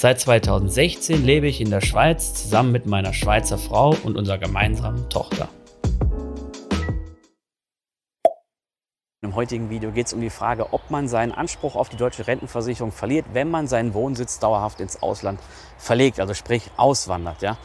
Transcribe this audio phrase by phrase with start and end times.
[0.00, 5.08] Seit 2016 lebe ich in der Schweiz zusammen mit meiner Schweizer Frau und unserer gemeinsamen
[5.08, 5.48] Tochter.
[9.22, 12.28] Im heutigen Video geht es um die Frage, ob man seinen Anspruch auf die deutsche
[12.28, 15.40] Rentenversicherung verliert, wenn man seinen Wohnsitz dauerhaft ins Ausland
[15.78, 17.42] verlegt, also sprich auswandert.
[17.42, 17.58] Ja?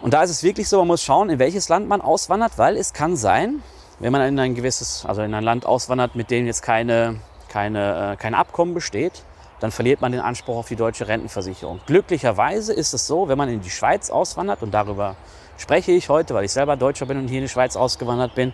[0.00, 2.74] Und da ist es wirklich so, man muss schauen, in welches Land man auswandert, weil
[2.78, 3.62] es kann sein,
[3.98, 7.20] wenn man in ein gewisses, also in ein Land auswandert, mit dem jetzt keine,
[7.50, 9.24] keine, äh, kein Abkommen besteht,
[9.60, 11.80] dann verliert man den Anspruch auf die deutsche Rentenversicherung.
[11.86, 15.16] Glücklicherweise ist es so, wenn man in die Schweiz auswandert, und darüber
[15.56, 18.52] spreche ich heute, weil ich selber Deutscher bin und hier in die Schweiz ausgewandert bin,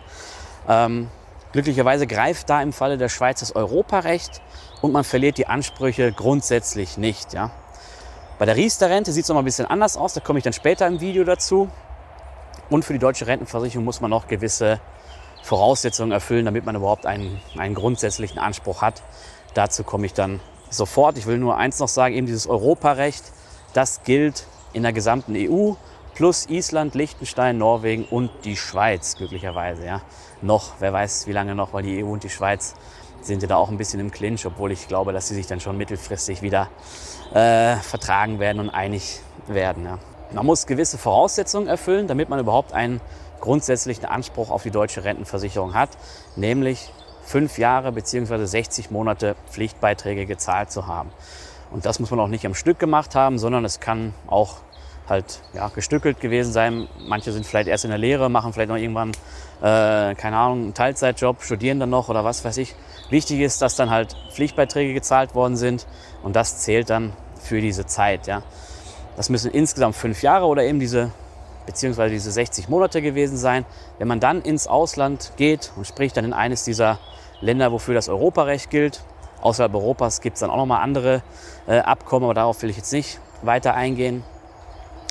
[0.69, 1.09] ähm,
[1.53, 4.41] glücklicherweise greift da im Falle der Schweiz das Europarecht
[4.81, 7.35] und man verliert die Ansprüche grundsätzlich nicht.
[7.35, 7.51] Ja.
[8.39, 10.87] Bei der Riester-Rente sieht es noch ein bisschen anders aus, da komme ich dann später
[10.87, 11.69] im Video dazu.
[12.71, 14.81] Und für die deutsche Rentenversicherung muss man noch gewisse
[15.43, 19.03] Voraussetzungen erfüllen, damit man überhaupt einen, einen grundsätzlichen Anspruch hat.
[19.53, 20.41] Dazu komme ich dann
[20.77, 21.19] sofort.
[21.19, 23.25] Ich will nur eins noch sagen, eben dieses Europarecht,
[23.73, 25.75] das gilt in der gesamten EU
[26.15, 29.85] plus Island, Liechtenstein, Norwegen und die Schweiz glücklicherweise.
[29.85, 30.03] Ja.
[30.43, 32.75] Noch, wer weiß wie lange noch, weil die EU und die Schweiz
[33.21, 35.61] sind ja da auch ein bisschen im Clinch, obwohl ich glaube, dass sie sich dann
[35.61, 36.69] schon mittelfristig wieder
[37.33, 39.85] äh, vertragen werden und einig werden.
[39.85, 39.99] Ja.
[40.33, 43.01] Man muss gewisse Voraussetzungen erfüllen, damit man überhaupt einen
[43.41, 45.91] grundsätzlichen Anspruch auf die deutsche Rentenversicherung hat,
[46.37, 46.93] nämlich
[47.25, 48.45] fünf Jahre bzw.
[48.45, 51.11] 60 Monate Pflichtbeiträge gezahlt zu haben.
[51.71, 54.59] Und das muss man auch nicht am Stück gemacht haben, sondern es kann auch
[55.09, 56.89] halt ja, gestückelt gewesen sein.
[57.07, 59.11] Manche sind vielleicht erst in der Lehre, machen vielleicht noch irgendwann,
[59.61, 62.75] äh, keine Ahnung, einen Teilzeitjob, studieren dann noch oder was weiß ich.
[63.11, 65.87] Wichtig ist, dass dann halt Pflichtbeiträge gezahlt worden sind
[66.23, 68.27] und das zählt dann für diese Zeit.
[68.27, 68.43] Ja.
[69.17, 71.11] Das müssen insgesamt fünf Jahre oder eben diese
[71.67, 73.65] beziehungsweise diese 60 Monate gewesen sein.
[73.99, 76.99] Wenn man dann ins Ausland geht und spricht dann in eines dieser
[77.41, 79.03] Länder, wofür das Europarecht gilt,
[79.41, 81.23] außerhalb Europas gibt es dann auch nochmal andere
[81.67, 84.23] äh, Abkommen, aber darauf will ich jetzt nicht weiter eingehen.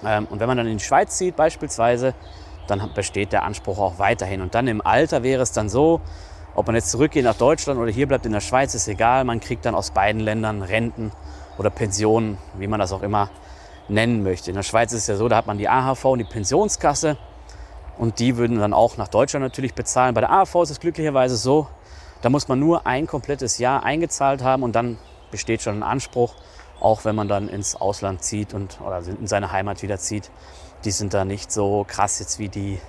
[0.05, 2.13] Ähm, und wenn man dann in die Schweiz zieht beispielsweise,
[2.67, 4.41] dann besteht der Anspruch auch weiterhin.
[4.41, 6.01] Und dann im Alter wäre es dann so,
[6.55, 9.23] ob man jetzt zurückgeht nach Deutschland oder hier bleibt in der Schweiz, ist egal.
[9.23, 11.11] Man kriegt dann aus beiden Ländern Renten
[11.57, 13.29] oder Pensionen, wie man das auch immer
[13.87, 14.51] nennen möchte.
[14.51, 17.17] In der Schweiz ist es ja so, da hat man die AHV und die Pensionskasse
[17.97, 20.13] und die würden dann auch nach Deutschland natürlich bezahlen.
[20.13, 21.67] Bei der AHV ist es glücklicherweise so,
[22.21, 24.97] da muss man nur ein komplettes Jahr eingezahlt haben und dann
[25.31, 26.35] besteht schon ein Anspruch,
[26.79, 30.31] auch wenn man dann ins Ausland zieht und, oder in seine Heimat wieder zieht.
[30.85, 32.79] Die sind da nicht so krass jetzt wie die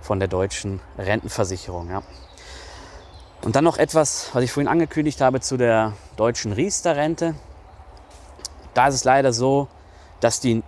[0.00, 1.90] von der deutschen Rentenversicherung.
[1.90, 2.02] Ja.
[3.42, 7.34] Und dann noch etwas, was ich vorhin angekündigt habe zu der deutschen Riester-Rente.
[8.74, 9.68] Da ist es leider so,
[10.20, 10.62] dass die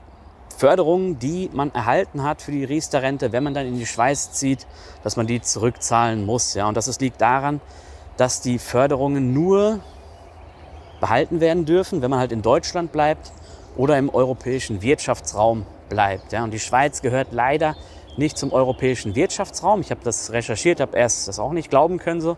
[0.57, 4.67] Förderungen, die man erhalten hat für die Riester-Rente, wenn man dann in die Schweiz zieht,
[5.03, 6.55] dass man die zurückzahlen muss.
[6.55, 6.69] Ja.
[6.69, 7.61] Und das liegt daran,
[8.17, 9.81] dass die Förderungen nur
[11.01, 13.33] behalten werden dürfen, wenn man halt in Deutschland bleibt
[13.77, 16.33] oder im europäischen Wirtschaftsraum bleibt.
[16.33, 16.45] Ja.
[16.45, 17.75] Und die Schweiz gehört leider
[18.17, 19.81] nicht zum europäischen Wirtschaftsraum.
[19.81, 22.21] Ich habe das recherchiert, habe erst das auch nicht glauben können.
[22.21, 22.37] So.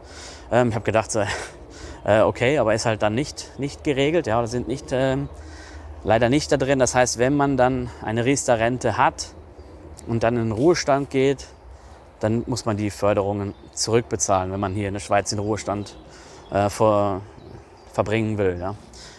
[0.51, 1.21] Ähm, ich habe gedacht, so,
[2.05, 4.27] äh, okay, aber ist halt dann nicht, nicht geregelt.
[4.27, 5.29] Ja, oder sind nicht ähm,
[6.05, 6.79] leider nicht da drin.
[6.79, 9.35] Das heißt, wenn man dann eine Riester-Rente hat
[10.07, 11.49] und dann in den Ruhestand geht,
[12.21, 15.97] dann muss man die Förderungen zurückbezahlen, wenn man hier in der Schweiz den Ruhestand
[16.51, 17.23] äh, vor,
[17.93, 18.59] verbringen will.
[18.61, 18.77] Ja.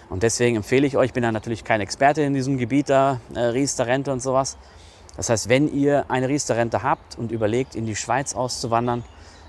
[0.10, 3.20] Und deswegen empfehle ich euch, ich bin ja natürlich kein Experte in diesem Gebiet da,
[3.34, 4.58] äh, Riester-Rente und sowas.
[5.18, 9.04] Das heißt, wenn ihr eine Riester-Rente habt und überlegt, in die Schweiz auszuwandern,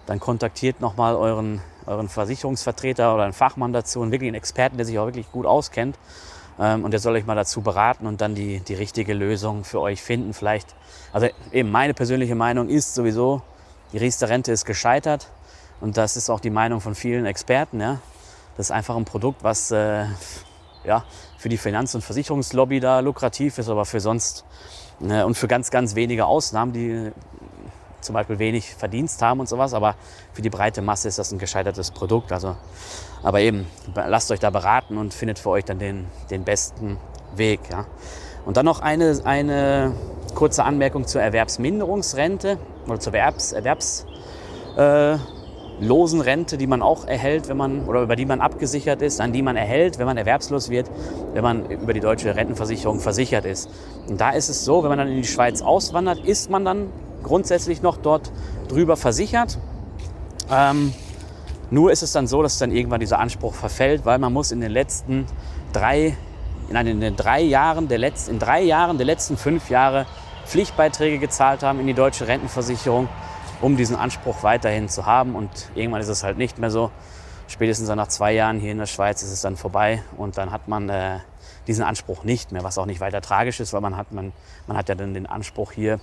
[0.06, 5.06] dann kontaktiert nochmal euren, euren Versicherungsvertreter oder einen Fachmann dazu einen Experten, der sich auch
[5.06, 5.98] wirklich gut auskennt
[6.58, 10.02] und der soll euch mal dazu beraten und dann die, die richtige Lösung für euch
[10.02, 10.32] finden.
[10.32, 10.74] Vielleicht,
[11.12, 13.42] also eben meine persönliche Meinung ist sowieso,
[13.92, 15.28] die Riester-Rente ist gescheitert.
[15.80, 17.80] Und das ist auch die Meinung von vielen Experten.
[17.80, 18.00] Ja.
[18.56, 20.06] Das ist einfach ein Produkt, was äh,
[20.84, 21.04] ja,
[21.36, 24.44] für die Finanz- und Versicherungslobby da lukrativ ist, aber für sonst
[25.00, 27.12] äh, und für ganz, ganz wenige Ausnahmen, die
[28.06, 29.74] zum Beispiel wenig Verdienst haben und sowas.
[29.74, 29.96] Aber
[30.32, 32.32] für die breite Masse ist das ein gescheitertes Produkt.
[32.32, 32.56] Also
[33.22, 36.98] aber eben, lasst euch da beraten und findet für euch dann den, den besten
[37.34, 37.60] Weg.
[37.70, 37.86] Ja.
[38.44, 39.94] Und dann noch eine, eine
[40.34, 44.06] kurze Anmerkung zur Erwerbsminderungsrente oder zur Erwerbs, Erwerbs,
[44.76, 45.16] äh,
[45.80, 49.42] Rente, die man auch erhält, wenn man oder über die man abgesichert ist, an die
[49.42, 50.90] man erhält, wenn man erwerbslos wird,
[51.34, 53.68] wenn man über die deutsche Rentenversicherung versichert ist.
[54.08, 56.88] Und da ist es so, wenn man dann in die Schweiz auswandert, ist man dann
[57.26, 58.32] grundsätzlich noch dort
[58.68, 59.58] drüber versichert.
[60.50, 60.94] Ähm,
[61.70, 64.60] nur ist es dann so, dass dann irgendwann dieser Anspruch verfällt, weil man muss in
[64.60, 65.26] den letzten
[65.72, 66.16] drei,
[66.68, 70.06] in den drei Jahren der letzten, in drei Jahren der letzten fünf Jahre
[70.46, 73.08] Pflichtbeiträge gezahlt haben in die deutsche Rentenversicherung
[73.60, 75.34] um diesen Anspruch weiterhin zu haben.
[75.34, 76.90] Und irgendwann ist es halt nicht mehr so.
[77.48, 80.66] Spätestens nach zwei Jahren hier in der Schweiz ist es dann vorbei und dann hat
[80.66, 81.20] man äh,
[81.68, 84.32] diesen Anspruch nicht mehr, was auch nicht weiter tragisch ist, weil man hat, man,
[84.66, 86.00] man hat ja dann den Anspruch hier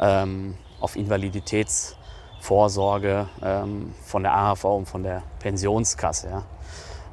[0.00, 6.28] ähm, auf Invaliditätsvorsorge ähm, von der AHV und von der Pensionskasse.
[6.28, 6.44] Ja.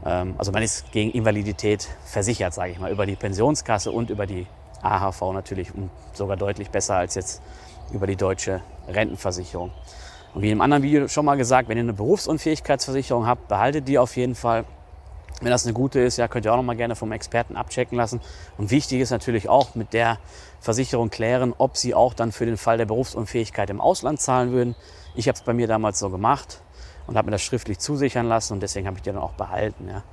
[0.06, 4.26] Ähm, also man ist gegen Invalidität versichert, sage ich mal, über die Pensionskasse und über
[4.26, 4.48] die
[4.82, 7.42] AHV natürlich und sogar deutlich besser als jetzt
[7.92, 9.72] über die deutsche Rentenversicherung.
[10.34, 14.00] Und wie im anderen Video schon mal gesagt, wenn ihr eine Berufsunfähigkeitsversicherung habt, behaltet die
[14.00, 14.66] auf jeden Fall.
[15.42, 17.98] Wenn das eine gute ist, ja, könnt ihr auch noch mal gerne vom Experten abchecken
[17.98, 18.22] lassen.
[18.58, 20.20] Und wichtig ist natürlich auch mit der
[20.60, 24.76] Versicherung klären, ob sie auch dann für den Fall der Berufsunfähigkeit im Ausland zahlen würden.
[25.16, 26.62] Ich habe es bei mir damals so gemacht
[27.08, 29.90] und habe mir das schriftlich zusichern lassen und deswegen habe ich die dann auch behalten.
[29.90, 30.04] Ja.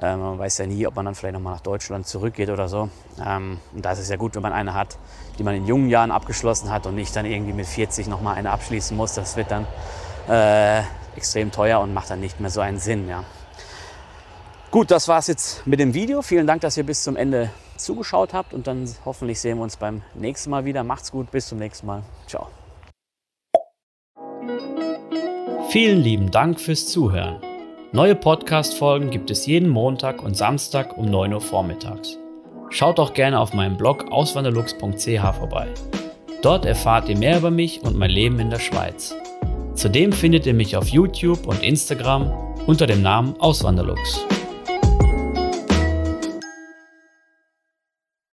[0.00, 2.88] Ähm, man weiß ja nie, ob man dann vielleicht nochmal nach Deutschland zurückgeht oder so.
[3.24, 4.96] Ähm, und da ist es ja gut, wenn man eine hat,
[5.38, 8.50] die man in jungen Jahren abgeschlossen hat und nicht dann irgendwie mit 40 nochmal eine
[8.50, 9.14] abschließen muss.
[9.14, 9.66] Das wird dann
[10.28, 10.82] äh,
[11.16, 13.08] extrem teuer und macht dann nicht mehr so einen Sinn.
[13.08, 13.24] Ja.
[14.70, 16.20] Gut, das war es jetzt mit dem Video.
[16.20, 19.78] Vielen Dank, dass ihr bis zum Ende zugeschaut habt und dann hoffentlich sehen wir uns
[19.78, 20.84] beim nächsten Mal wieder.
[20.84, 22.02] Macht's gut, bis zum nächsten Mal.
[22.26, 22.48] Ciao.
[25.70, 27.40] Vielen lieben Dank fürs Zuhören.
[27.92, 32.18] Neue Podcast-Folgen gibt es jeden Montag und Samstag um 9 Uhr vormittags.
[32.68, 35.68] Schaut auch gerne auf meinem Blog auswanderlux.ch vorbei.
[36.42, 39.14] Dort erfahrt ihr mehr über mich und mein Leben in der Schweiz.
[39.74, 42.30] Zudem findet ihr mich auf YouTube und Instagram
[42.66, 44.26] unter dem Namen Auswanderlux.